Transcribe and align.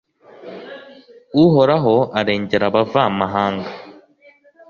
uhoraho 1.43 1.95
arengera 2.19 2.65
abavamahanga 2.67 3.69